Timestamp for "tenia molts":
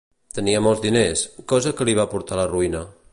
0.37-0.81